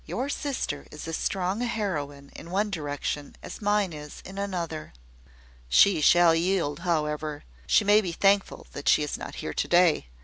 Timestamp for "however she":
6.79-7.85